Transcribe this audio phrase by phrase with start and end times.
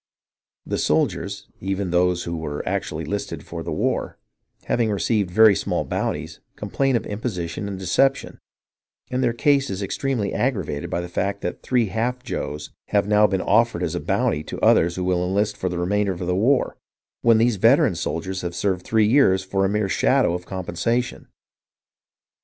[0.65, 4.17] The soldiers, even those who were actually listed for the war,
[4.65, 8.39] having received very small bounties, complain of imposition and deception,
[9.11, 13.27] and their case is extremely aggravated by the fact that three half joes have now
[13.27, 16.35] been offered as a bounty to others who will enlist for the remainder of the
[16.35, 16.77] war,
[17.21, 21.27] when these veteran soldiers have served three years for a mere shadow of compensation